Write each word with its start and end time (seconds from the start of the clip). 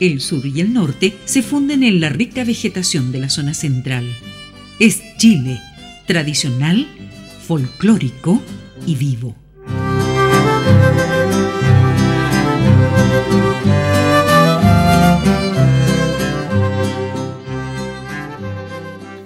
El 0.00 0.20
sur 0.20 0.46
y 0.46 0.60
el 0.60 0.72
norte 0.72 1.16
se 1.24 1.42
funden 1.42 1.82
en 1.82 2.00
la 2.00 2.08
rica 2.08 2.44
vegetación 2.44 3.10
de 3.10 3.18
la 3.18 3.28
zona 3.28 3.52
central. 3.52 4.06
Es 4.78 5.02
Chile, 5.16 5.58
tradicional, 6.06 6.86
folclórico 7.44 8.40
y 8.86 8.94
vivo. 8.94 9.34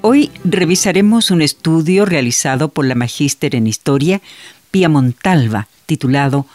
Hoy 0.01 0.30
revisaremos 0.43 1.30
un 1.30 1.43
estudio 1.43 2.07
realizado 2.07 2.71
por 2.71 2.87
la 2.87 2.95
magíster 2.95 3.55
en 3.55 3.66
historia 3.66 4.23
Pia 4.71 4.89
Montalva, 4.89 5.69
titulado 5.85 6.47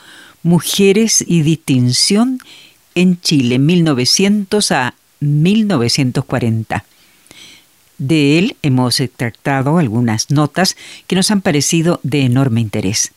Mujeres 0.42 1.24
y 1.26 1.44
Distinción 1.44 2.40
en 2.98 3.22
Chile 3.22 3.60
1900 3.60 4.72
a 4.72 4.96
1940. 5.20 6.84
De 8.00 8.40
él 8.40 8.58
hemos 8.64 9.00
extractado 9.00 9.78
algunas 9.78 10.32
notas 10.32 10.76
que 11.06 11.16
nos 11.16 11.30
han 11.30 11.42
parecido 11.42 12.00
de 12.02 12.22
enorme 12.22 12.60
interés. 12.60 13.12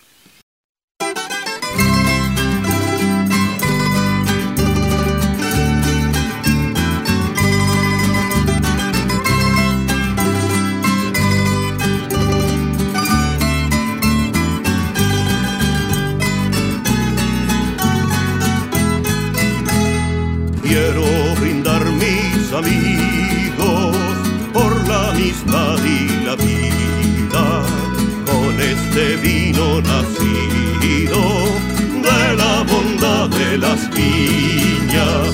De 32.02 32.36
la 32.36 32.62
bondad 32.62 33.28
de 33.28 33.58
las 33.58 33.90
viñas. 33.90 35.28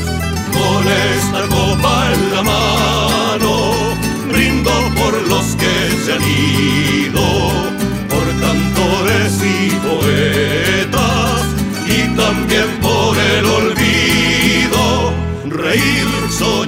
Con 0.52 0.86
esta 1.14 1.42
copa 1.54 2.12
en 2.14 2.34
la 2.34 2.42
mano 2.42 3.54
brindo 4.30 4.70
por 4.98 5.12
los 5.28 5.56
que 5.56 5.74
se 6.04 6.12
han 6.12 6.22
ido. 6.22 7.26
Por 8.08 8.26
cantores 8.40 9.32
y 9.42 9.70
poetas 9.86 11.42
y 11.86 12.16
también 12.16 12.68
por 12.80 13.16
el 13.18 13.46
olvido. 13.46 15.12
Reír 15.46 16.08
soñar, 16.30 16.65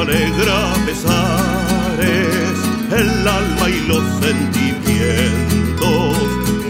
alegra 0.00 0.72
pesares, 0.86 2.56
el 2.90 3.28
alma 3.28 3.68
y 3.68 3.80
los 3.86 4.02
sentimientos, 4.24 6.16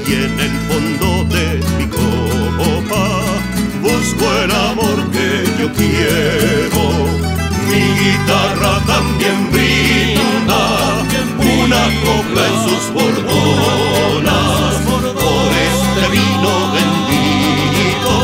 y 0.06 0.12
en 0.12 0.40
el 0.40 0.54
fondo 0.68 1.08
de 1.34 1.46
mi 1.78 1.86
copa 1.86 3.04
busco 3.82 4.24
el 4.44 4.50
amor 4.50 4.98
que 5.12 5.28
yo 5.60 5.66
quiero. 5.72 6.82
Mi 7.68 7.82
guitarra 8.00 8.74
también 8.86 9.38
brinda 9.52 10.62
una 11.62 11.82
copla 12.04 12.42
en 12.50 12.56
sus 12.66 12.82
bordonas 12.92 14.72
por 14.86 15.02
este 15.68 16.02
vino 16.16 16.52
bendito. 16.74 18.14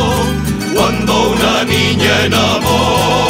Cuando 0.74 1.12
una 1.30 1.54
niña 1.64 2.12
enamora, 2.24 3.25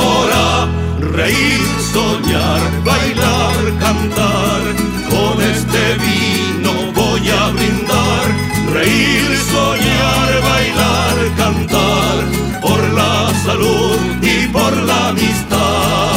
reír, 1.26 1.60
soñar, 1.92 2.62
bailar, 2.84 3.62
cantar. 3.80 4.62
Con 5.10 5.34
este 5.52 5.82
vino 6.04 6.72
voy 6.94 7.28
a 7.28 7.42
brindar, 7.56 8.26
reír, 8.72 9.30
soñar, 9.52 10.30
bailar, 10.50 11.16
cantar. 11.42 12.16
Por 12.60 12.80
la 12.98 13.32
salud 13.44 13.98
y 14.22 14.46
por 14.48 14.72
la 14.88 15.08
amistad. 15.08 16.15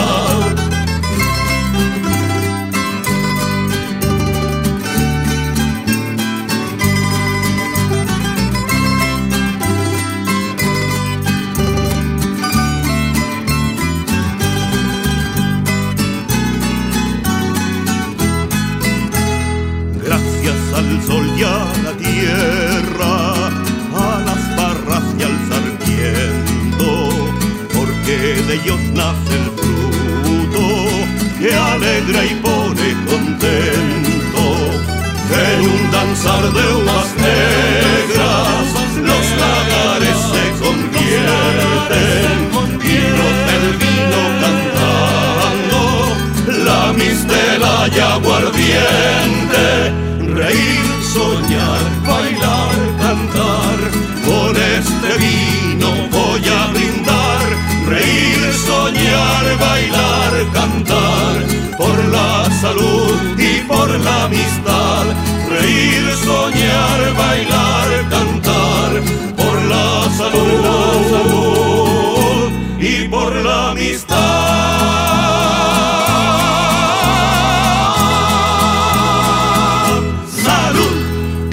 Soñar, 51.14 51.79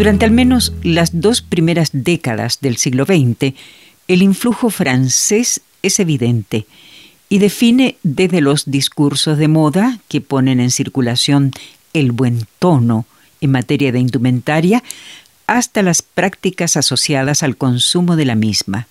Durante 0.06 0.24
al 0.24 0.30
menos 0.30 0.72
las 0.84 1.20
dos 1.20 1.42
primeras 1.42 1.90
décadas 1.92 2.60
del 2.60 2.76
siglo 2.76 3.06
XX, 3.06 3.54
el 4.06 4.22
influjo 4.22 4.70
francés 4.70 5.62
es 5.82 5.98
evidente 5.98 6.64
y 7.28 7.38
define 7.38 7.96
desde 8.04 8.40
los 8.40 8.70
discursos 8.70 9.36
de 9.36 9.48
moda 9.48 9.98
que 10.06 10.20
ponen 10.20 10.60
en 10.60 10.70
circulación 10.70 11.50
el 11.92 12.12
buen 12.12 12.46
tono 12.60 13.04
en 13.40 13.50
materia 13.50 13.90
de 13.90 13.98
indumentaria 13.98 14.84
hasta 15.48 15.82
las 15.82 16.02
prácticas 16.02 16.76
asociadas 16.76 17.42
al 17.42 17.56
consumo 17.56 18.14
de 18.14 18.26
la 18.26 18.36
misma. 18.36 18.86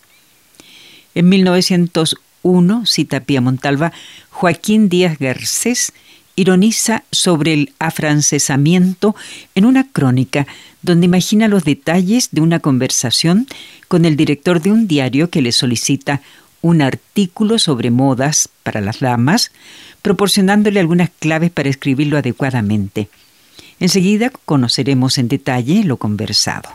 En 1.13 1.29
1901 1.29 2.25
1, 2.45 2.85
cita 2.85 3.21
Pía 3.21 3.41
Montalva, 3.41 3.91
Joaquín 4.29 4.87
Díaz 4.87 5.17
Garcés 5.17 5.93
ironiza 6.35 7.03
sobre 7.11 7.53
el 7.53 7.73
afrancesamiento 7.79 9.15
en 9.55 9.65
una 9.65 9.87
crónica 9.89 10.47
donde 10.81 11.05
imagina 11.05 11.47
los 11.47 11.63
detalles 11.63 12.29
de 12.31 12.41
una 12.41 12.59
conversación 12.59 13.47
con 13.87 14.05
el 14.05 14.15
director 14.15 14.61
de 14.61 14.71
un 14.71 14.87
diario 14.87 15.29
que 15.29 15.41
le 15.41 15.51
solicita 15.51 16.21
un 16.61 16.81
artículo 16.81 17.59
sobre 17.59 17.91
modas 17.91 18.49
para 18.63 18.81
las 18.81 18.99
damas, 18.99 19.51
proporcionándole 20.01 20.79
algunas 20.79 21.11
claves 21.19 21.51
para 21.51 21.69
escribirlo 21.69 22.17
adecuadamente. 22.17 23.07
Enseguida 23.79 24.31
conoceremos 24.45 25.17
en 25.17 25.27
detalle 25.27 25.83
lo 25.83 25.97
conversado. 25.97 26.69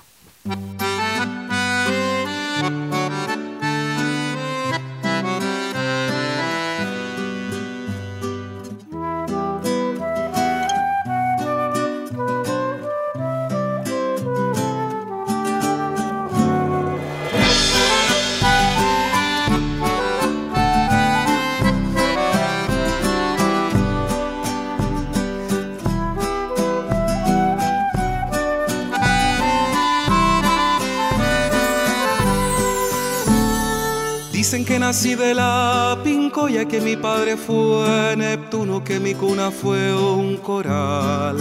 Nací 34.59 35.15
de 35.15 35.33
la 35.33 35.97
pincoya, 36.03 36.65
que 36.67 36.81
mi 36.81 36.97
padre 36.97 37.37
fue 37.37 38.17
Neptuno, 38.17 38.83
que 38.83 38.99
mi 38.99 39.15
cuna 39.15 39.51
fue 39.53 39.95
un 39.95 40.39
coral. 40.39 41.37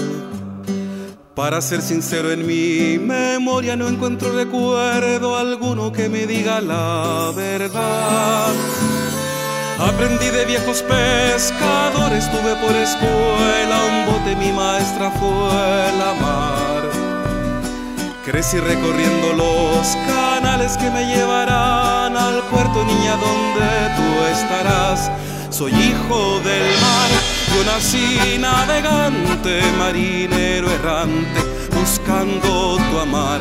Para 1.34 1.60
ser 1.62 1.82
sincero 1.82 2.32
en 2.32 2.46
mi 2.46 3.00
memoria 3.00 3.76
no 3.76 3.88
encuentro 3.88 4.32
recuerdo 4.34 5.38
alguno 5.38 5.92
que 5.92 6.08
me 6.08 6.28
diga 6.28 6.62
la 6.62 7.32
verdad. 7.36 8.54
Aprendí 9.80 10.30
de 10.30 10.46
viejos 10.46 10.84
pescadores, 10.84 12.30
tuve 12.30 12.56
por 12.58 12.76
escuela 12.76 13.78
un 13.90 14.06
bote, 14.06 14.36
mi 14.36 14.52
maestra 14.52 15.10
fue 15.10 15.98
la 15.98 16.14
mar. 16.22 16.84
Crecí 18.24 18.60
recorriendo 18.60 19.34
los 19.34 19.98
que 20.60 20.92
me 20.92 21.06
llevarán 21.06 22.18
al 22.18 22.44
puerto, 22.52 22.84
niña, 22.84 23.16
donde 23.16 23.96
tú 23.96 24.26
estarás. 24.26 25.10
Soy 25.50 25.72
hijo 25.72 26.40
del 26.42 26.68
mar, 26.82 27.10
yo 27.56 27.64
nací 27.64 28.38
navegante, 28.38 29.62
marinero 29.78 30.70
errante, 30.70 31.40
buscando 31.74 32.78
tu 32.78 33.00
amar. 33.00 33.40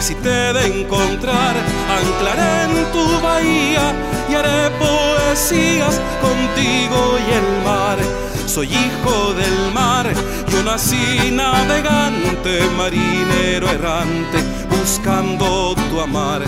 Si 0.00 0.14
te 0.14 0.54
de 0.54 0.80
encontrar, 0.80 1.54
anclaré 1.98 2.62
en 2.64 2.92
tu 2.92 3.20
bahía 3.20 3.92
y 4.30 4.34
haré 4.34 4.70
poesías 4.78 6.00
contigo 6.22 7.18
y 7.28 7.32
el 7.32 7.64
mar 7.64 7.98
soy 8.46 8.68
hijo 8.68 9.32
del 9.34 9.72
mar, 9.72 10.06
yo 10.48 10.62
nací 10.62 11.30
navegante, 11.32 12.60
marinero 12.76 13.68
errante, 13.68 14.38
buscando 14.84 15.74
tu 15.88 15.98
amar. 15.98 16.42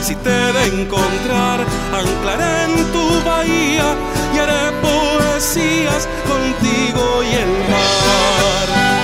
Si 0.00 0.14
te 0.16 0.30
de 0.30 0.64
encontrar, 0.80 1.60
anclaré 1.92 2.64
en 2.64 2.74
tu 2.90 3.06
bahía 3.22 3.94
y 4.34 4.38
haré 4.38 4.64
poesías 4.80 6.08
contigo 6.26 7.22
y 7.22 7.34
el 7.34 7.50
mar. 7.70 9.01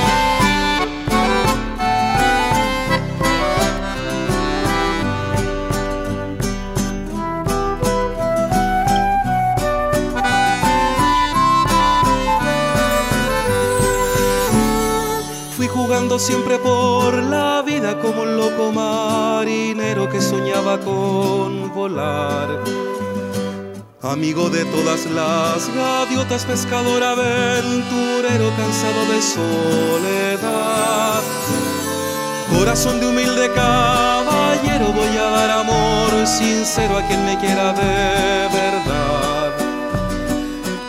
Siempre 16.16 16.58
por 16.58 17.22
la 17.22 17.60
vida 17.60 18.00
como 18.00 18.22
un 18.22 18.37
loco 18.37 18.72
marinero 18.72 20.08
que 20.08 20.22
soñaba 20.22 20.81
con 20.81 21.75
volar. 21.75 22.64
Amigo 24.00 24.49
de 24.49 24.64
todas 24.64 25.05
las 25.06 25.69
gaviotas, 25.75 26.46
pescador 26.46 27.02
aventurero, 27.02 28.50
cansado 28.56 29.05
de 29.12 29.20
soledad. 29.20 31.20
Corazón 32.56 33.00
de 33.00 33.08
humilde 33.08 33.50
caballero, 33.55 34.93
voy 34.93 35.16
a 35.19 35.31
dar 35.31 35.50
amor 35.50 36.26
sincero 36.26 36.96
a 36.96 37.06
quien 37.06 37.22
me 37.26 37.38
quiera 37.38 37.75
de 37.75 38.49
verdad. 38.60 39.52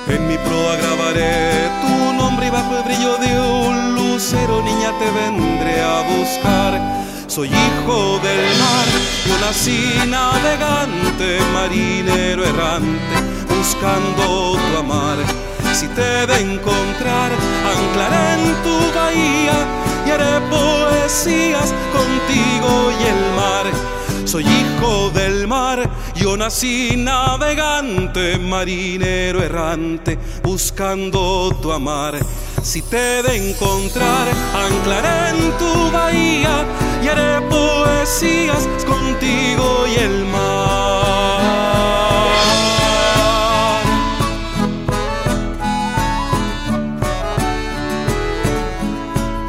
En 0.07 0.27
mi 0.27 0.37
proa 0.37 0.77
grabaré 0.77 1.68
tu 1.99 2.13
nombre 2.13 2.47
y 2.47 2.49
bajo 2.49 2.77
el 2.77 2.83
brillo 2.83 3.17
de 3.17 3.31
un 3.39 3.95
lucero, 3.95 4.61
niña, 4.61 4.91
te 4.99 5.09
vendré 5.11 5.81
a 5.81 5.97
buscar. 6.13 6.71
Soy 7.27 7.47
hijo 7.47 8.19
del 8.19 8.45
mar, 8.63 8.87
yo 9.27 9.35
nací 9.45 9.79
navegante, 10.07 11.39
marinero 11.53 12.43
errante, 12.43 13.15
buscando 13.55 14.57
tu 14.57 14.77
amar. 14.77 15.17
Si 15.73 15.87
te 15.87 16.11
de 16.29 16.37
encontrar, 16.39 17.31
anclaré 17.75 18.25
en 18.37 18.45
tu 18.65 18.75
bahía 18.97 19.57
y 20.05 20.11
haré 20.11 20.33
poesías 20.49 21.69
contigo 21.97 22.71
y 22.99 23.03
el 23.13 23.21
mar 23.39 23.98
soy 24.29 24.43
hijo 24.43 25.09
del 25.09 25.47
mar, 25.47 25.89
yo 26.13 26.37
nací 26.37 26.95
navegante, 26.95 28.37
marinero 28.37 29.41
errante, 29.41 30.19
buscando 30.43 31.49
tu 31.59 31.71
amar. 31.71 32.13
Si 32.61 32.83
te 32.83 33.23
de 33.23 33.49
encontrar, 33.49 34.27
anclaré 34.53 35.29
en 35.31 35.57
tu 35.57 35.91
bahía 35.91 36.63
y 37.03 37.07
haré 37.07 37.41
poesías 37.49 38.67
contigo 38.85 39.85
y 39.87 39.95
el 39.95 40.25
mar. 40.25 41.41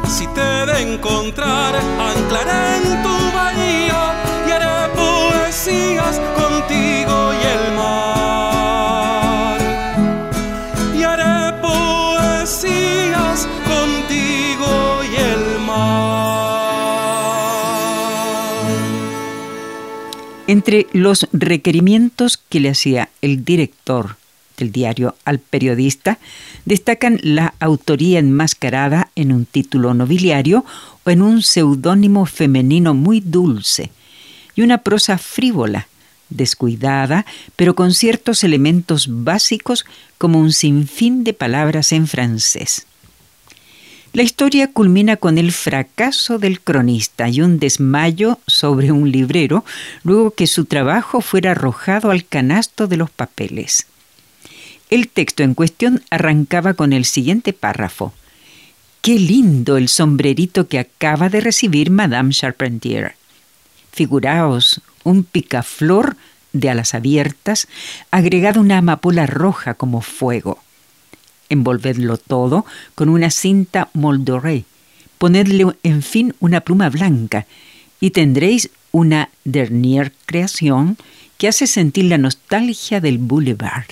Si 0.07 0.25
te 0.25 0.65
de 0.65 0.93
encontrar, 0.93 1.75
anclaré 1.99 2.77
en 2.77 3.03
tu 3.03 3.10
contigo 6.19 7.33
y 7.33 7.43
el 7.45 7.73
mar. 7.75 9.59
Y 10.95 11.03
haré 11.03 11.53
poesías 11.61 13.47
contigo 13.65 15.03
y 15.03 15.15
el 15.15 15.59
mar. 15.65 16.31
Entre 20.47 20.87
los 20.93 21.27
requerimientos 21.31 22.37
que 22.37 22.59
le 22.59 22.69
hacía 22.69 23.09
el 23.21 23.45
director 23.45 24.17
del 24.57 24.71
diario 24.71 25.15
al 25.25 25.39
periodista 25.39 26.19
destacan 26.65 27.19
la 27.23 27.53
autoría 27.59 28.19
enmascarada 28.19 29.09
en 29.15 29.31
un 29.31 29.45
título 29.45 29.93
nobiliario 29.93 30.65
o 31.03 31.09
en 31.09 31.21
un 31.21 31.41
seudónimo 31.41 32.25
femenino 32.25 32.93
muy 32.93 33.21
dulce 33.21 33.91
y 34.55 34.61
una 34.61 34.79
prosa 34.79 35.17
frívola, 35.17 35.87
descuidada, 36.31 37.25
pero 37.55 37.75
con 37.75 37.93
ciertos 37.93 38.43
elementos 38.43 39.07
básicos 39.07 39.85
como 40.17 40.39
un 40.39 40.51
sinfín 40.51 41.23
de 41.23 41.33
palabras 41.33 41.91
en 41.91 42.07
francés. 42.07 42.87
La 44.13 44.23
historia 44.23 44.67
culmina 44.67 45.15
con 45.15 45.37
el 45.37 45.53
fracaso 45.53 46.37
del 46.37 46.59
cronista 46.59 47.29
y 47.29 47.39
un 47.39 47.59
desmayo 47.59 48.39
sobre 48.45 48.91
un 48.91 49.09
librero 49.09 49.63
luego 50.03 50.31
que 50.31 50.47
su 50.47 50.65
trabajo 50.65 51.21
fuera 51.21 51.51
arrojado 51.51 52.11
al 52.11 52.25
canasto 52.25 52.87
de 52.87 52.97
los 52.97 53.09
papeles. 53.09 53.87
El 54.89 55.07
texto 55.07 55.43
en 55.43 55.53
cuestión 55.53 56.03
arrancaba 56.09 56.73
con 56.73 56.91
el 56.91 57.05
siguiente 57.05 57.53
párrafo. 57.53 58.13
Qué 59.01 59.17
lindo 59.17 59.77
el 59.77 59.87
sombrerito 59.87 60.67
que 60.67 60.79
acaba 60.79 61.29
de 61.29 61.39
recibir 61.39 61.89
Madame 61.89 62.33
Charpentier. 62.33 63.15
Figuraos 63.93 64.81
un 65.03 65.23
picaflor 65.23 66.15
de 66.53 66.69
alas 66.69 66.93
abiertas, 66.93 67.67
agregad 68.11 68.57
una 68.57 68.77
amapola 68.77 69.25
roja 69.25 69.73
como 69.73 70.01
fuego. 70.01 70.59
Envolvedlo 71.49 72.17
todo 72.17 72.65
con 72.95 73.09
una 73.09 73.29
cinta 73.29 73.89
moldoré. 73.93 74.65
Ponedle, 75.17 75.75
en 75.83 76.01
fin, 76.01 76.33
una 76.39 76.61
pluma 76.61 76.89
blanca 76.89 77.45
y 77.99 78.11
tendréis 78.11 78.69
una 78.91 79.29
dernier 79.43 80.13
creación 80.25 80.97
que 81.37 81.47
hace 81.47 81.67
sentir 81.67 82.05
la 82.05 82.17
nostalgia 82.17 82.99
del 82.99 83.17
boulevard. 83.17 83.85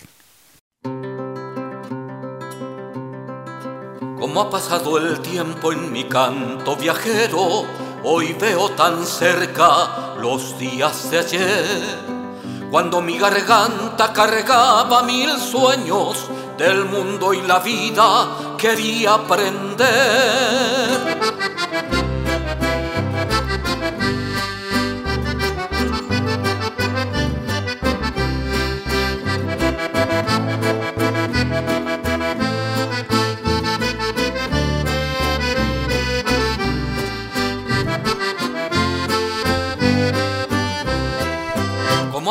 Como 4.20 4.42
ha 4.42 4.50
pasado 4.50 4.98
el 4.98 5.20
tiempo 5.22 5.72
en 5.72 5.92
mi 5.92 6.04
canto 6.04 6.76
viajero? 6.76 7.66
Hoy 8.04 8.34
veo 8.34 8.70
tan 8.72 9.06
cerca 9.06 10.16
los 10.20 10.58
días 10.58 11.10
de 11.12 11.20
ayer. 11.20 12.10
Cuando 12.72 13.02
mi 13.02 13.18
garganta 13.18 14.14
cargaba 14.14 15.04
mil 15.04 15.38
sueños 15.40 16.28
del 16.58 16.86
mundo 16.86 17.34
y 17.34 17.42
la 17.42 17.60
vida, 17.60 18.56
quería 18.58 19.14
aprender. 19.16 19.88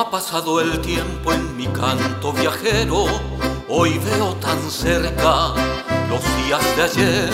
Ha 0.01 0.11
pasado 0.11 0.61
el 0.61 0.81
tiempo 0.81 1.33
en 1.33 1.57
mi 1.57 1.67
canto 1.67 2.33
viajero, 2.33 3.07
hoy 3.69 3.99
veo 3.99 4.35
tan 4.37 4.71
cerca 4.71 5.55
los 6.09 6.23
días 6.37 6.77
de 6.77 6.83
ayer, 6.83 7.31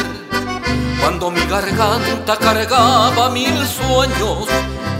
cuando 0.98 1.30
mi 1.30 1.40
garganta 1.46 2.36
cargaba 2.38 3.28
mil 3.30 3.66
sueños 3.66 4.48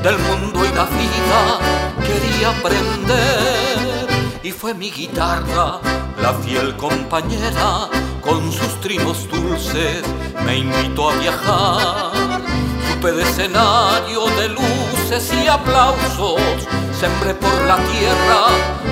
del 0.03 0.19
mundo 0.19 0.65
y 0.65 0.75
la 0.75 0.85
vida, 0.85 1.59
quería 2.03 2.51
aprender. 2.51 4.41
Y 4.43 4.51
fue 4.53 4.75
mi 4.75 4.91
guitarra, 4.91 5.81
la 6.21 6.35
fiel 6.35 6.77
compañera, 6.77 7.89
con 8.21 8.53
sus 8.53 8.81
trinos 8.83 9.27
dulces, 9.31 10.03
me 10.45 10.59
invitó 10.59 11.11
a 11.11 11.17
viajar. 11.17 12.43
Supe 12.93 13.13
de 13.13 13.23
escenario 13.23 14.27
de 14.39 14.49
y 15.11 15.49
aplausos 15.49 16.41
sembré 16.99 17.35
por 17.35 17.53
la 17.67 17.77
tierra 17.77 18.47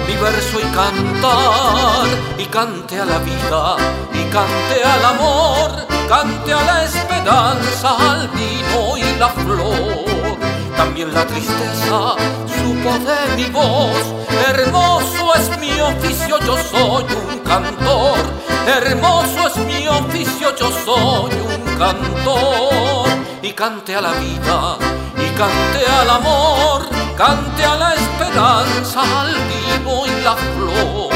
mi 0.06 0.14
verso 0.16 0.60
y 0.60 0.64
cantar, 0.74 2.06
y 2.36 2.44
cante 2.44 3.00
a 3.00 3.06
la 3.06 3.18
vida, 3.18 3.76
y 4.12 4.24
cante 4.30 4.84
al 4.84 5.04
amor, 5.06 5.86
cante 6.08 6.52
a 6.52 6.62
la 6.62 6.84
esperanza, 6.84 7.96
al 8.10 8.28
vino 8.28 8.98
y 8.98 9.18
la 9.18 9.28
flor. 9.28 10.36
También 10.76 11.14
la 11.14 11.26
tristeza 11.26 12.14
supo 12.46 12.98
de 13.08 13.36
mi 13.36 13.44
voz, 13.50 14.04
hermoso 14.48 15.34
es 15.34 15.58
mi 15.58 15.80
oficio, 15.80 16.38
yo 16.40 16.56
soy 16.58 17.04
un 17.30 17.38
cantor, 17.38 18.18
hermoso 18.66 19.48
es 19.48 19.56
mi 19.64 19.88
oficio, 19.88 20.54
yo 20.56 20.70
soy 20.84 21.32
un 21.32 21.78
cantor, 21.78 23.08
y 23.40 23.52
cante 23.52 23.96
a 23.96 24.02
la 24.02 24.12
vida, 24.12 24.76
y 25.16 25.28
cante 25.36 25.86
al 26.00 26.10
amor 26.10 26.92
cante 27.16 27.64
a 27.64 27.76
la 27.76 27.94
esperanza, 27.94 29.00
al 29.20 29.34
vivo 29.50 30.06
y 30.06 30.22
la 30.22 30.34
flor. 30.34 31.10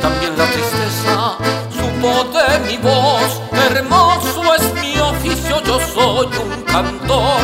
También 0.00 0.36
la 0.36 0.46
tristeza 0.46 1.36
supo 1.70 2.24
de 2.36 2.58
mi 2.66 2.76
voz, 2.78 3.40
hermoso 3.52 4.54
es 4.54 4.74
mi 4.74 4.98
oficio, 4.98 5.62
yo 5.64 5.78
soy 5.94 6.26
un 6.26 6.62
cantor. 6.62 7.40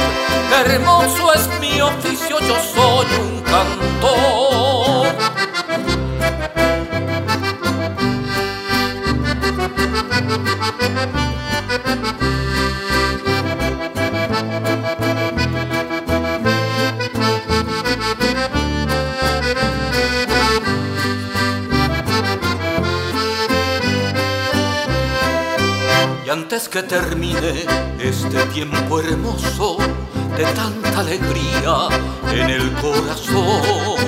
Hermoso 0.65 1.33
es 1.35 1.49
mi 1.61 1.81
oficio, 1.81 2.39
yo 2.41 2.57
soy 2.75 3.07
un 3.21 3.43
cantor. 3.43 4.78
Antes 26.49 26.71
que 26.71 26.83
termine 26.83 27.67
este 27.99 28.43
tiempo 28.55 29.01
hermoso 29.01 29.77
de 30.35 30.45
tanta 30.55 31.01
alegría 31.01 31.89
en 32.33 32.49
el 32.49 32.73
corazón, 32.77 34.01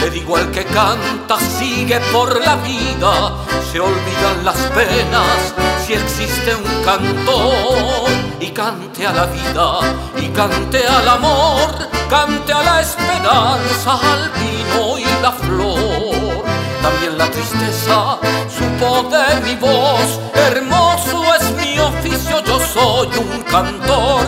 le 0.00 0.10
digo 0.10 0.36
al 0.38 0.50
que 0.50 0.64
canta, 0.64 1.38
sigue 1.38 2.00
por 2.12 2.44
la 2.44 2.56
vida, 2.56 3.36
se 3.70 3.78
olvidan 3.78 4.44
las 4.44 4.56
penas 4.74 5.54
si 5.86 5.92
existe 5.92 6.56
un 6.56 6.84
cantor 6.84 8.10
y 8.40 8.48
cante 8.50 9.06
a 9.06 9.12
la 9.12 9.26
vida 9.26 9.78
y 10.20 10.26
cante 10.30 10.84
al 10.84 11.08
amor, 11.08 11.70
cante 12.10 12.54
a 12.54 12.62
la 12.64 12.80
esperanza, 12.80 14.00
al 14.02 14.32
vino 14.32 14.98
y 14.98 15.04
la 15.22 15.30
flor. 15.30 16.44
También 16.82 17.18
la 17.18 17.30
tristeza 17.30 18.18
supo 18.48 19.08
de 19.10 19.40
mi 19.42 19.54
voz, 19.56 20.18
hermoso 20.34 21.22
es 21.34 21.47
soy 22.78 23.08
un 23.18 23.42
cantor. 23.42 24.22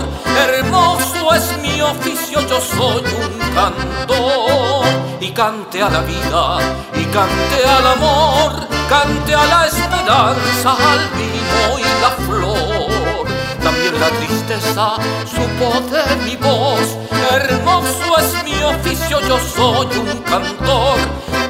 Hermoso 0.44 1.34
es 1.34 1.56
mi 1.58 1.80
oficio, 1.80 2.40
yo 2.46 2.60
soy 2.60 3.04
un 3.24 3.38
cantor. 3.54 4.84
Y 5.20 5.30
cante 5.30 5.82
a 5.82 5.90
la 5.90 6.00
vida, 6.00 6.58
y 6.94 7.04
cante 7.04 7.58
al 7.76 7.86
amor, 7.86 8.66
cante 8.88 9.34
a 9.34 9.44
la 9.46 9.66
esperanza, 9.66 10.70
al 10.92 11.02
vino 11.18 11.78
y 11.78 11.88
la 12.02 12.10
flor. 12.26 13.26
También 13.62 14.00
la 14.00 14.08
tristeza 14.20 14.96
supo 15.34 15.68
de 15.92 16.16
mi 16.24 16.36
voz. 16.36 16.96
Hermoso 17.30 18.18
es 18.18 18.44
mi 18.44 18.62
oficio, 18.62 19.20
yo 19.28 19.38
soy 19.38 19.86
un 19.98 20.18
cantor. 20.22 20.98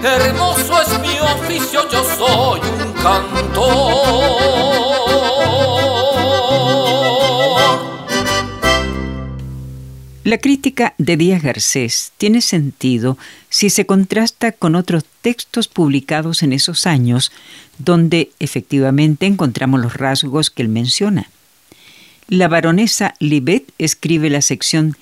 Hermoso 0.02 0.82
es 0.82 0.98
mi 1.00 1.18
oficio, 1.20 1.88
yo 1.88 2.02
soy 2.18 2.60
un 2.60 2.92
cantor. 2.94 3.99
La 10.30 10.38
crítica 10.38 10.94
de 10.96 11.16
Díaz 11.16 11.42
Garcés 11.42 12.12
tiene 12.16 12.40
sentido 12.40 13.18
si 13.48 13.68
se 13.68 13.84
contrasta 13.84 14.52
con 14.52 14.76
otros 14.76 15.04
textos 15.22 15.66
publicados 15.66 16.44
en 16.44 16.52
esos 16.52 16.86
años 16.86 17.32
donde 17.78 18.30
efectivamente 18.38 19.26
encontramos 19.26 19.80
los 19.80 19.94
rasgos 19.94 20.50
que 20.50 20.62
él 20.62 20.68
menciona. 20.68 21.28
La 22.28 22.46
baronesa 22.46 23.14
Libet 23.18 23.72
escribe 23.78 24.30
la 24.30 24.40
sección 24.40 24.96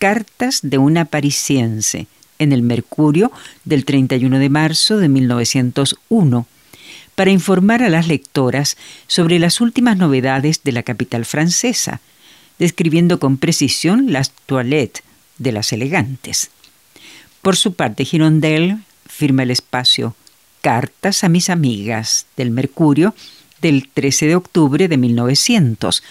Cartas 0.00 0.58
de 0.64 0.78
una 0.78 1.04
parisiense 1.04 2.08
en 2.40 2.50
el 2.50 2.62
Mercurio 2.62 3.30
del 3.64 3.84
31 3.84 4.40
de 4.40 4.48
marzo 4.48 4.96
de 4.96 5.08
1901 5.08 6.46
para 7.14 7.30
informar 7.30 7.84
a 7.84 7.88
las 7.88 8.08
lectoras 8.08 8.76
sobre 9.06 9.38
las 9.38 9.60
últimas 9.60 9.96
novedades 9.96 10.64
de 10.64 10.72
la 10.72 10.82
capital 10.82 11.24
francesa, 11.24 12.00
describiendo 12.58 13.18
con 13.18 13.38
precisión 13.38 14.12
las 14.12 14.30
toilettes 14.46 15.02
de 15.38 15.52
las 15.52 15.72
elegantes. 15.72 16.50
Por 17.42 17.56
su 17.56 17.74
parte, 17.74 18.04
Girondel 18.04 18.78
firma 19.06 19.42
el 19.42 19.50
espacio 19.50 20.14
Cartas 20.60 21.24
a 21.24 21.28
mis 21.28 21.50
amigas 21.50 22.26
del 22.36 22.52
Mercurio 22.52 23.14
del 23.60 23.88
13 23.88 24.26
de 24.26 24.36
octubre 24.36 24.88
de 24.88 24.96
1900, 24.96 26.02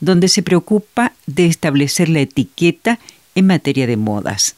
donde 0.00 0.28
se 0.28 0.42
preocupa 0.42 1.12
de 1.26 1.46
establecer 1.46 2.08
la 2.08 2.20
etiqueta 2.20 3.00
en 3.34 3.48
materia 3.48 3.86
de 3.86 3.96
modas. 3.96 4.54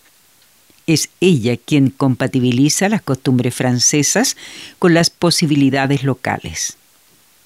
Es 0.86 1.10
ella 1.20 1.56
quien 1.56 1.90
compatibiliza 1.90 2.88
las 2.88 3.02
costumbres 3.02 3.54
francesas 3.54 4.36
con 4.78 4.94
las 4.94 5.10
posibilidades 5.10 6.02
locales. 6.02 6.76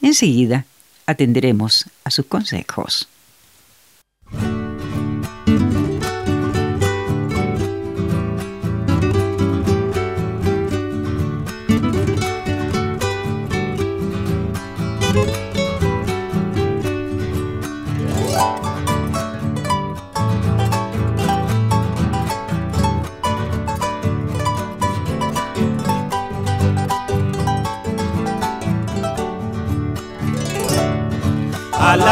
Enseguida 0.01 0.67
atenderemos 1.07 1.87
a 2.05 2.11
sus 2.11 2.27
consejos. 2.27 3.09
A 4.35 4.62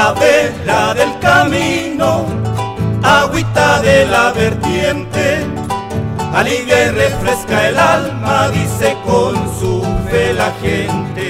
la 0.00 0.12
vera 0.14 0.94
del 0.94 1.12
camino, 1.18 2.24
agüita 3.02 3.82
de 3.82 4.06
la 4.06 4.32
vertiente, 4.32 5.26
alivia 6.32 6.86
y 6.86 6.90
refresca 7.02 7.68
el 7.68 7.78
alma, 7.78 8.48
dice 8.48 8.96
con 9.04 9.34
su 9.58 9.82
fe 10.06 10.32
la 10.32 10.50
gente. 10.62 11.26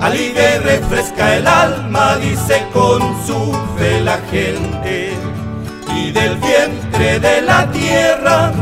alivia 0.00 0.56
y 0.56 0.58
refresca 0.58 1.34
el 1.38 1.46
alma, 1.48 2.16
dice 2.16 2.56
con 2.72 3.00
su 3.26 3.40
fe 3.76 4.00
la 4.00 4.18
gente. 4.30 5.12
Y 5.98 6.12
del 6.12 6.36
vientre 6.36 7.18
de 7.18 7.42
la 7.42 7.60
tierra 7.72 8.52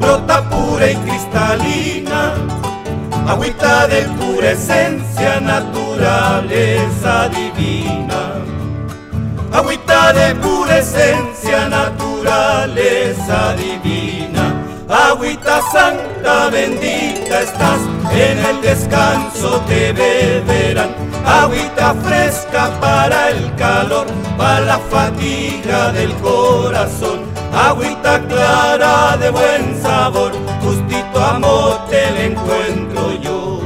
brota 0.00 0.38
pura 0.50 0.90
y 0.90 0.96
cristalina, 0.96 2.34
agüita 3.28 3.86
de 3.88 4.02
pura 4.18 4.50
esencia, 4.52 5.40
naturaleza 5.40 7.28
divina. 7.28 8.42
Agüita 9.52 10.12
de 10.12 10.34
pura 10.36 10.78
esencia, 10.78 11.68
naturaleza 11.68 13.54
divina. 13.56 14.54
Agüita 14.88 15.60
santa, 15.72 16.50
bendita 16.50 17.40
estás, 17.40 17.80
en 18.12 18.38
el 18.38 18.60
descanso 18.60 19.60
te 19.66 19.92
beberán. 19.92 20.90
Agüita 21.24 21.94
fresca 22.02 22.70
para 22.80 23.30
el 23.30 23.54
calor, 23.56 24.06
para 24.36 24.60
la 24.60 24.78
fatiga 24.78 25.92
del 25.92 26.12
corazón. 26.16 27.31
Agüita 27.52 28.18
clara 28.26 29.16
de 29.18 29.30
buen 29.30 29.82
sabor, 29.82 30.32
justito 30.62 31.20
amor 31.20 31.86
te 31.90 32.26
encuentro 32.26 33.12
yo. 33.20 33.60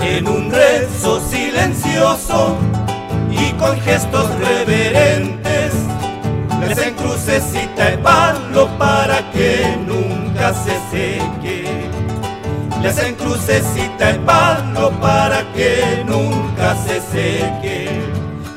en 0.00 0.28
un 0.28 0.50
rezo 0.50 1.18
silencioso 1.28 2.63
con 3.58 3.80
gestos 3.80 4.28
reverentes. 4.38 5.72
Les 6.66 6.78
encrucecita 6.78 7.88
el 7.90 7.98
palo 7.98 8.68
para 8.78 9.30
que 9.32 9.76
nunca 9.86 10.54
se 10.54 10.78
seque. 10.90 11.88
Les 12.82 12.98
encrucecita 12.98 14.10
el 14.10 14.18
palo 14.20 14.90
para 15.00 15.42
que 15.52 16.04
nunca 16.06 16.74
se 16.76 17.00
seque. 17.00 17.88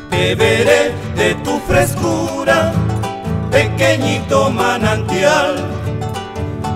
Beberé 0.09 0.93
de 1.15 1.35
tu 1.43 1.59
frescura, 1.59 2.71
pequeñito 3.51 4.49
manantial 4.49 5.55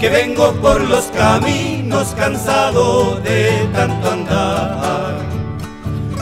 que 0.02 0.10
vengo 0.10 0.52
por 0.54 0.82
los 0.82 1.06
caminos 1.16 2.16
cansado 2.16 3.18
de 3.18 3.70
tanto 3.72 4.10
andar. 4.10 4.91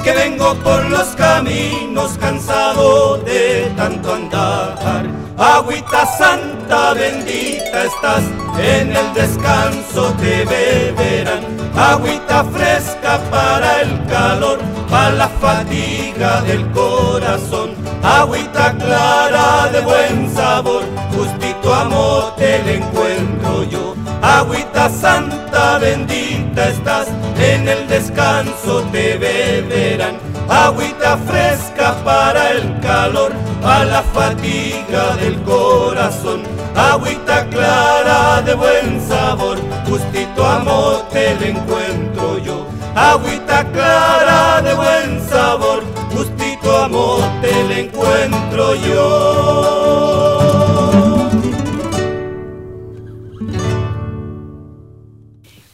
Que 0.04 0.14
vengo 0.14 0.56
por 0.56 0.86
los 0.86 1.10
caminos 1.10 2.18
cansado 2.20 3.18
de 3.18 3.72
tanto 3.76 4.14
andar. 4.14 5.06
Agüita 5.38 6.06
santa 6.18 6.94
bendita 6.94 7.86
estás, 7.86 8.24
en 8.58 8.96
el 8.96 9.14
descanso 9.14 10.14
te 10.20 10.44
beberán. 10.46 11.44
Agüita 11.76 12.44
fresca 12.46 13.20
para 13.30 13.82
el 13.82 14.06
calor, 14.08 14.60
para 14.90 15.12
la 15.12 15.28
fatiga 15.28 16.42
del 16.42 16.70
corazón. 16.72 17.72
Agüita 18.04 18.76
clara 18.78 19.70
de 19.72 19.82
buen 19.82 20.34
sabor, 20.34 20.84
justito 21.16 21.74
amor 21.74 22.36
te 22.36 22.76
encuentro 22.76 23.64
yo. 23.64 23.96
Agüita 24.30 24.90
santa 24.90 25.80
bendita 25.80 26.70
estás, 26.70 27.08
en 27.40 27.68
el 27.68 27.88
descanso 27.88 28.84
te 28.92 29.18
beberán. 29.18 30.18
Agüita 30.48 31.18
fresca 31.18 31.96
para 32.04 32.52
el 32.52 32.80
calor, 32.80 33.32
para 33.60 33.86
la 33.86 34.04
fatiga 34.04 35.16
del 35.16 35.42
corazón. 35.42 36.44
Agüita 36.76 37.48
clara 37.50 38.44
de 38.44 38.54
buen 38.54 39.02
sabor, 39.08 39.58
justito 39.90 40.46
amor 40.46 41.08
te 41.12 41.32
encuentro 41.50 42.38
yo. 42.38 42.68
Agüita 42.96 43.66
clara 43.72 44.62
de 44.62 44.76
buen 44.76 45.28
sabor, 45.28 45.84
justito 46.16 46.78
amor 46.78 47.22
te 47.42 47.82
encuentro 47.82 48.76
yo. 48.76 49.89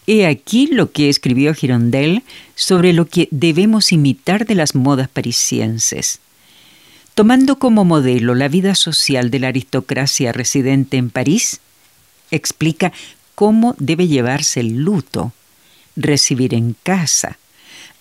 He 0.08 0.28
aquí 0.28 0.68
lo 0.68 0.92
que 0.92 1.10
escribió 1.10 1.54
Girondel 1.54 2.24
sobre 2.56 2.94
lo 2.94 3.08
que 3.08 3.28
debemos 3.32 3.92
imitar 3.92 4.46
de 4.46 4.56
las 4.56 4.76
modas 4.76 5.10
parisienses. 5.10 6.20
Tomando 7.16 7.58
como 7.58 7.86
modelo 7.86 8.36
la 8.36 8.48
vida 8.48 8.76
social 8.76 9.32
de 9.32 9.40
la 9.40 9.48
aristocracia 9.48 10.32
residente 10.32 10.98
en 10.98 11.10
París, 11.10 11.60
explica 12.30 12.92
cómo 13.34 13.76
debe 13.80 14.08
llevarse 14.08 14.60
el 14.60 14.84
luto, 14.84 15.34
recibir 15.96 16.54
en 16.54 16.76
casa, 16.84 17.40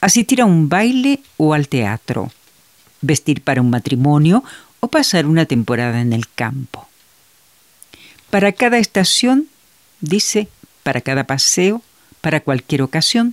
asistir 0.00 0.42
a 0.42 0.46
un 0.46 0.68
baile 0.68 1.20
o 1.38 1.54
al 1.54 1.68
teatro, 1.68 2.32
vestir 3.00 3.40
para 3.40 3.62
un 3.62 3.70
matrimonio 3.70 4.44
o 4.80 4.88
pasar 4.88 5.26
una 5.26 5.46
temporada 5.46 6.00
en 6.00 6.12
el 6.12 6.28
campo. 6.28 6.86
Para 8.28 8.52
cada 8.52 8.78
estación, 8.78 9.46
dice, 10.00 10.48
para 10.82 11.00
cada 11.00 11.24
paseo, 11.24 11.82
para 12.24 12.40
cualquier 12.40 12.80
ocasión, 12.80 13.32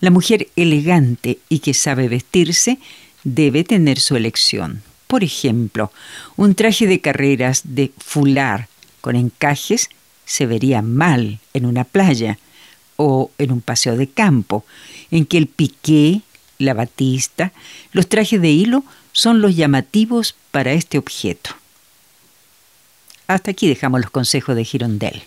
la 0.00 0.10
mujer 0.10 0.48
elegante 0.56 1.38
y 1.48 1.60
que 1.60 1.74
sabe 1.74 2.08
vestirse 2.08 2.78
debe 3.22 3.62
tener 3.62 4.00
su 4.00 4.16
elección. 4.16 4.82
Por 5.06 5.22
ejemplo, 5.22 5.92
un 6.34 6.56
traje 6.56 6.88
de 6.88 7.00
carreras 7.00 7.60
de 7.62 7.92
fular 7.98 8.66
con 9.00 9.14
encajes 9.14 9.90
se 10.24 10.46
vería 10.46 10.82
mal 10.82 11.38
en 11.54 11.66
una 11.66 11.84
playa 11.84 12.40
o 12.96 13.30
en 13.38 13.52
un 13.52 13.60
paseo 13.60 13.96
de 13.96 14.08
campo, 14.08 14.64
en 15.12 15.24
que 15.24 15.38
el 15.38 15.46
piqué, 15.46 16.22
la 16.58 16.74
batista, 16.74 17.52
los 17.92 18.08
trajes 18.08 18.40
de 18.40 18.50
hilo 18.50 18.82
son 19.12 19.40
los 19.40 19.54
llamativos 19.54 20.34
para 20.50 20.72
este 20.72 20.98
objeto. 20.98 21.50
Hasta 23.28 23.52
aquí 23.52 23.68
dejamos 23.68 24.00
los 24.00 24.10
consejos 24.10 24.56
de 24.56 24.64
Girondel. 24.64 25.22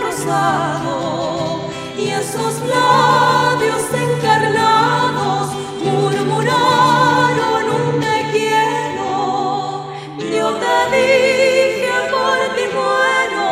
Rosado 0.00 1.60
y 1.96 2.08
esos 2.10 2.60
labios 2.60 3.82
encarnados 3.92 5.48
murmuraron 5.84 7.64
un 7.70 8.00
te 8.00 8.30
quiero. 8.32 9.92
Yo 10.18 10.54
te 10.54 10.76
dije 10.96 11.92
por 12.10 12.38
ti 12.54 12.66
muero 12.74 13.50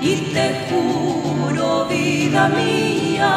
y 0.00 0.16
te 0.34 0.46
juro 0.68 1.86
vida 1.86 2.48
mía 2.48 3.32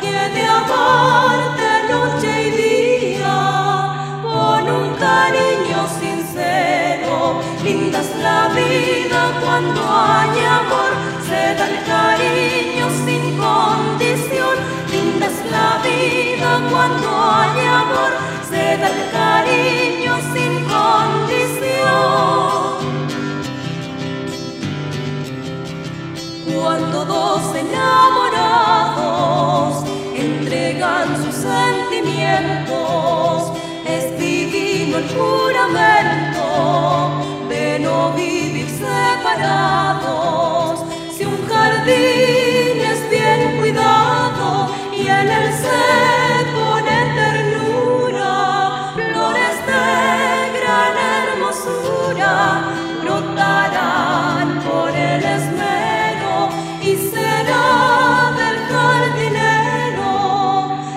que 0.00 0.10
de 0.34 0.44
amarte 0.46 1.68
noche 1.90 2.30
y 2.42 2.50
día 2.50 3.36
con 4.22 4.70
un 4.70 4.94
cariño 4.94 5.80
sincero 6.00 7.40
linda 7.64 8.00
es 8.00 8.16
la 8.16 8.48
vida 8.48 9.40
cuando 9.40 9.80
hay 9.88 10.31
da 11.54 11.68
el 11.68 11.84
cariño 11.84 12.88
sin 13.04 13.36
condición. 13.36 14.56
Linda 14.90 15.26
es 15.26 15.44
la 15.50 15.82
vida 15.82 16.62
cuando 16.70 17.08
hay 17.36 17.66
amor. 17.66 18.12
Se 18.48 18.78
da 18.80 18.88
el 18.88 19.10
cariño 19.10 20.16
sin 20.32 20.64
condición. 20.74 21.52
Cuando 26.54 27.04
dos 27.04 27.42
enamorados 27.54 29.84
entregan 30.14 31.22
sus 31.22 31.34
sentimientos, 31.34 33.52
es 33.86 34.18
divino 34.18 34.96
el 34.98 35.08
juramento 35.16 36.44
de 37.48 37.78
no 37.80 38.12
vivir 38.12 38.68
separados 38.68 40.51
jardines 41.84 43.10
bien 43.10 43.58
cuidado 43.58 44.70
y 44.92 45.08
en 45.08 45.28
el 45.28 45.52
se 45.52 46.46
pone 46.54 46.98
ternura, 47.16 48.92
flores 48.94 49.56
de 49.66 49.84
gran 50.58 50.94
hermosura 51.14 52.34
brotarán 53.02 54.60
por 54.60 54.90
el 54.90 55.24
esmero 55.24 56.48
y 56.80 56.96
será 57.10 58.32
del 58.40 58.58
jardinero 58.70 60.12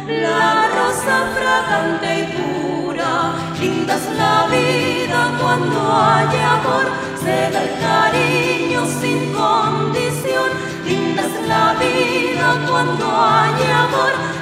la 0.08 0.68
rosa 0.78 1.16
fragante 1.36 2.20
y 2.20 2.24
pura, 2.36 3.34
linda 3.60 3.96
es 3.96 4.06
la 4.18 4.48
vida 4.48 5.38
cuando 5.42 5.80
hay 5.92 6.38
amor, 6.58 6.86
se 7.24 7.50
da 7.52 7.64
el 7.64 7.72
cariño 7.80 8.86
sin 9.02 9.34
condición 9.34 10.45
la 11.48 11.74
vida 11.74 12.66
cuando 12.68 13.06
hay 13.06 13.72
amor. 13.72 14.35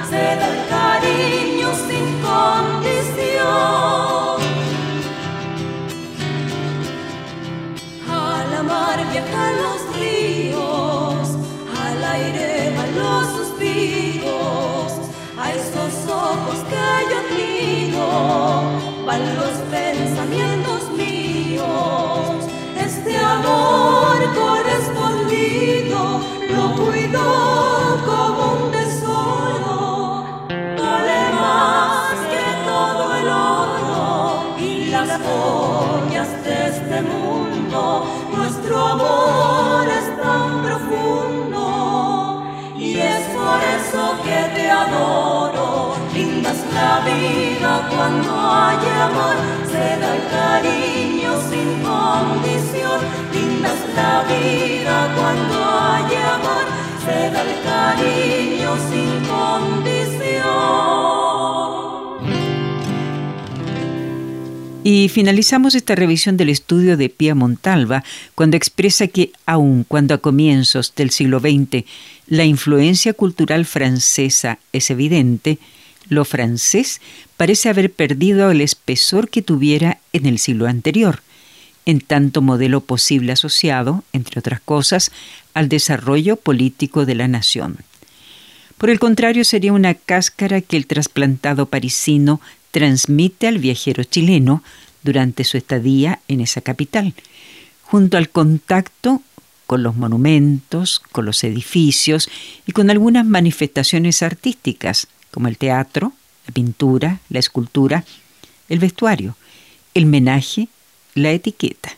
Vida 47.04 47.88
cuando 47.90 48.32
hay 48.32 48.78
amor, 49.00 49.36
se 49.70 49.86
da 50.00 50.16
el 50.16 50.22
cariño 50.30 51.30
sin 51.50 51.68
condición. 51.82 53.00
Linda 53.32 53.70
es 53.72 53.82
la 53.94 54.14
vida 54.24 54.96
cuando 55.16 55.56
hay 55.80 56.14
amor, 56.36 56.64
se 57.04 57.18
da 57.30 57.40
el 57.42 57.54
cariño 57.62 58.70
sin 58.90 59.10
condición. 59.28 60.04
Y 64.86 65.08
finalizamos 65.08 65.74
esta 65.74 65.94
revisión 65.94 66.36
del 66.36 66.50
estudio 66.50 66.98
de 66.98 67.08
Pia 67.08 67.34
Montalva 67.34 68.04
cuando 68.34 68.58
expresa 68.58 69.06
que, 69.06 69.32
aun 69.46 69.84
cuando 69.88 70.12
a 70.14 70.18
comienzos 70.18 70.92
del 70.94 71.08
siglo 71.08 71.40
XX 71.40 71.84
la 72.26 72.44
influencia 72.44 73.14
cultural 73.14 73.64
francesa 73.64 74.58
es 74.72 74.90
evidente, 74.90 75.58
lo 76.08 76.24
francés 76.24 77.00
parece 77.36 77.68
haber 77.68 77.92
perdido 77.92 78.50
el 78.50 78.60
espesor 78.60 79.28
que 79.28 79.42
tuviera 79.42 79.98
en 80.12 80.26
el 80.26 80.38
siglo 80.38 80.66
anterior, 80.66 81.20
en 81.86 82.00
tanto 82.00 82.42
modelo 82.42 82.80
posible 82.80 83.32
asociado, 83.32 84.04
entre 84.12 84.38
otras 84.38 84.60
cosas, 84.60 85.10
al 85.52 85.68
desarrollo 85.68 86.36
político 86.36 87.04
de 87.06 87.14
la 87.14 87.28
nación. 87.28 87.78
Por 88.78 88.90
el 88.90 88.98
contrario, 88.98 89.44
sería 89.44 89.72
una 89.72 89.94
cáscara 89.94 90.60
que 90.60 90.76
el 90.76 90.86
trasplantado 90.86 91.66
parisino 91.66 92.40
transmite 92.70 93.46
al 93.46 93.58
viajero 93.58 94.02
chileno 94.04 94.62
durante 95.02 95.44
su 95.44 95.56
estadía 95.56 96.20
en 96.28 96.40
esa 96.40 96.60
capital, 96.60 97.14
junto 97.82 98.16
al 98.16 98.30
contacto 98.30 99.22
con 99.66 99.82
los 99.82 99.96
monumentos, 99.96 101.00
con 101.12 101.24
los 101.24 101.44
edificios 101.44 102.28
y 102.66 102.72
con 102.72 102.90
algunas 102.90 103.24
manifestaciones 103.24 104.22
artísticas, 104.22 105.06
como 105.34 105.48
el 105.48 105.58
teatro, 105.58 106.14
la 106.46 106.54
pintura, 106.54 107.20
la 107.28 107.40
escultura, 107.40 108.04
el 108.68 108.78
vestuario, 108.78 109.36
el 109.92 110.06
menaje, 110.06 110.68
la 111.14 111.32
etiqueta, 111.32 111.96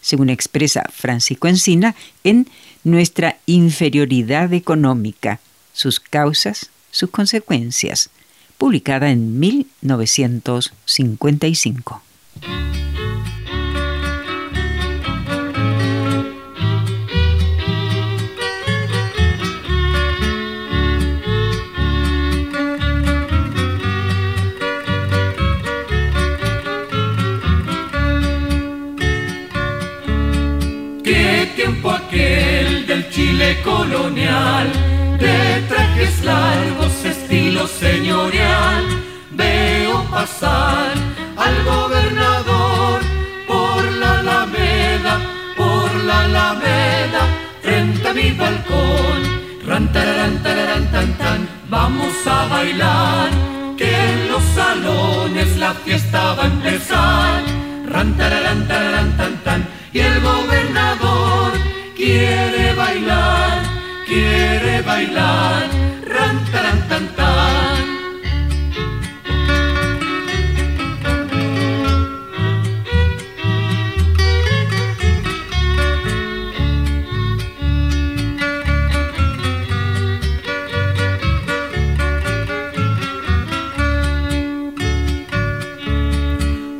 según 0.00 0.30
expresa 0.30 0.84
Francisco 0.90 1.48
Encina 1.48 1.94
en 2.24 2.48
Nuestra 2.84 3.38
inferioridad 3.44 4.54
económica, 4.54 5.40
sus 5.74 6.00
causas, 6.00 6.70
sus 6.90 7.10
consecuencias, 7.10 8.08
publicada 8.56 9.10
en 9.10 9.38
1955. 9.38 12.02
Colonial, 33.38 34.66
de 35.20 35.62
trajes 35.68 36.24
largos, 36.24 37.04
estilo 37.04 37.68
señorial. 37.68 38.84
Veo 39.30 40.02
pasar 40.10 40.94
al 41.36 41.64
gobernador 41.64 43.00
por 43.46 43.84
la 43.92 44.18
alameda, 44.18 45.20
por 45.56 45.94
la 46.02 46.24
alameda, 46.24 47.22
frente 47.62 48.08
a 48.08 48.12
mi 48.12 48.32
balcón. 48.32 49.20
Ran, 49.64 49.92
tararán, 49.92 50.42
tan, 50.42 51.12
tan, 51.16 51.48
vamos 51.70 52.14
a 52.26 52.46
bailar, 52.46 53.30
que 53.76 53.88
en 53.88 54.32
los 54.32 54.42
salones 54.42 55.56
la 55.58 55.74
fiesta 55.74 56.34
va 56.34 56.42
a 56.42 56.46
empezar. 56.46 57.42
Ran, 57.86 58.16
tararán, 58.16 58.66
tararán, 58.66 59.16
tan, 59.16 59.36
tan, 59.44 59.68
y 59.92 60.00
el 60.00 60.20
gobernador 60.22 61.47
quiere 61.98 62.74
bailar, 62.74 63.62
quiere 64.06 64.82
bailar, 64.82 65.68
ran, 66.06 66.36
taran, 66.52 66.88
tan, 66.88 67.06
tan. 67.16 67.84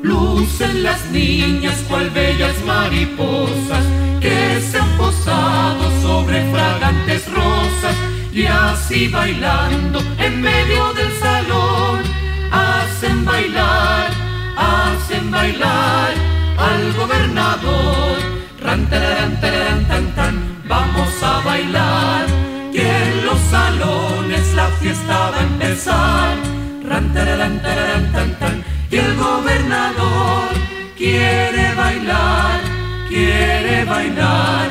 Lucen 0.02 0.84
las 0.84 1.10
niñas 1.10 1.84
cual 1.88 2.08
bellas 2.10 2.54
mariposas 2.64 3.97
que 4.20 4.60
se 4.60 4.78
han 4.78 4.90
posado 4.96 5.90
sobre 6.02 6.50
fragantes 6.50 7.30
rosas 7.32 7.96
y 8.32 8.46
así 8.46 9.08
bailando 9.08 10.00
en 10.18 10.40
medio 10.40 10.92
del 10.94 11.12
salón 11.18 12.02
hacen 12.50 13.24
bailar, 13.24 14.10
hacen 14.56 15.30
bailar 15.30 16.12
al 16.56 16.92
gobernador. 16.94 18.18
Ran, 18.60 18.86
tararán, 18.90 19.40
tararán, 19.40 19.84
tan, 19.86 20.14
tan, 20.14 20.62
vamos 20.66 21.22
a 21.22 21.40
bailar, 21.44 22.26
que 22.72 22.86
en 22.86 23.26
los 23.26 23.38
salones 23.50 24.54
la 24.54 24.66
fiesta 24.80 25.30
va 25.30 25.38
a 25.38 25.42
empezar. 25.42 26.36
Ran, 26.84 27.12
tararán, 27.14 27.62
tararán, 27.62 28.12
tan, 28.12 28.38
tan, 28.38 28.64
y 28.90 28.96
el 28.96 29.14
gobernador 29.16 30.48
quiere 30.96 31.74
bailar, 31.74 32.60
quiere 33.08 33.84
bailar, 33.84 34.68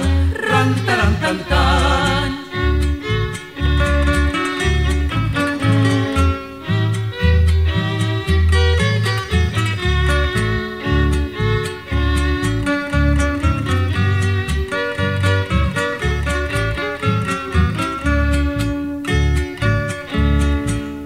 ran, 0.48 0.76
taran, 0.86 1.14
tan. 1.50 2.38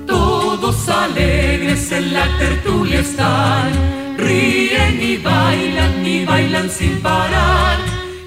Todos 0.08 0.90
alegres 0.90 1.92
en 1.92 2.14
la 2.14 2.26
tertulia 2.38 3.00
están, 3.00 3.72
ríen 4.26 5.02
y 5.02 5.18
bailan 5.18 6.06
y 6.06 6.26
bailan 6.26 6.70
sin 6.70 7.02
parar. 7.02 7.78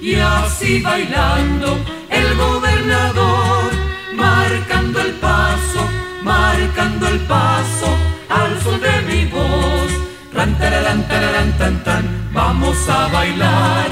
Y 0.01 0.15
así 0.15 0.81
bailando 0.81 1.79
el 2.09 2.27
gobernador, 2.35 3.71
marcando 4.13 5.01
el 5.01 5.13
paso, 5.13 5.81
marcando 6.21 7.07
el 7.07 7.19
paso 7.21 7.87
al 8.29 8.61
son 8.61 8.79
de 8.81 8.95
mi 9.09 9.25
voz. 9.25 9.91
Ran, 10.33 10.57
tararán, 10.59 11.07
tararán, 11.07 11.51
tan, 11.57 11.83
tan, 11.83 12.03
vamos 12.33 12.77
a 12.89 13.07
bailar, 13.07 13.87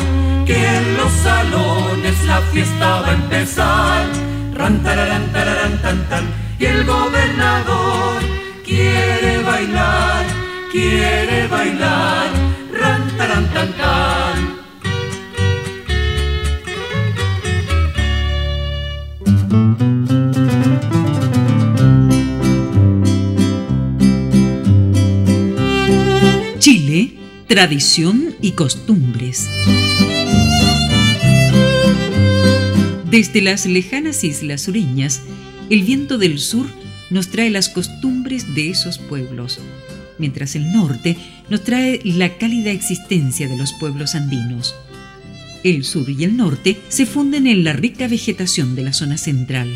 que 0.45 0.57
en 0.77 0.97
los 0.97 1.11
salones 1.11 2.15
la 2.25 2.41
fiesta 2.51 3.01
va 3.01 3.07
a 3.07 3.13
empezar. 3.13 4.05
Ran, 4.53 4.83
tararán, 4.83 5.31
tararán, 5.31 5.81
tan, 5.81 5.99
tan, 6.09 6.25
y 6.59 6.65
el 6.65 6.85
gobernador 6.85 8.21
quiere 8.65 9.41
bailar, 9.43 10.25
quiere 10.73 11.47
bailar, 11.47 12.31
ran, 12.73 13.17
taran. 13.17 13.43
Chile, 26.57 27.17
tradición 27.47 28.35
y 28.41 28.53
costumbres. 28.53 29.47
Desde 33.11 33.41
las 33.43 33.67
lejanas 33.67 34.23
islas 34.23 34.63
sureñas, 34.63 35.21
el 35.69 35.83
viento 35.83 36.17
del 36.17 36.39
sur 36.39 36.65
nos 37.11 37.27
trae 37.27 37.51
las 37.51 37.69
costumbres 37.69 38.55
de 38.55 38.71
esos 38.71 38.97
pueblos, 38.97 39.59
mientras 40.17 40.55
el 40.55 40.71
norte 40.71 41.17
nos 41.49 41.63
trae 41.63 42.01
la 42.03 42.37
cálida 42.37 42.71
existencia 42.71 43.47
de 43.47 43.57
los 43.57 43.73
pueblos 43.73 44.15
andinos. 44.15 44.75
El 45.63 45.85
sur 45.85 46.09
y 46.09 46.23
el 46.23 46.35
norte 46.35 46.81
se 46.89 47.05
funden 47.05 47.47
en 47.47 47.63
la 47.63 47.73
rica 47.73 48.07
vegetación 48.07 48.75
de 48.75 48.83
la 48.83 48.93
zona 48.93 49.17
central. 49.17 49.69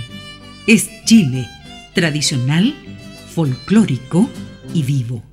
Es 0.67 0.89
Chile, 1.05 1.47
tradicional, 1.93 2.75
folclórico 3.33 4.29
y 4.73 4.83
vivo. 4.83 5.23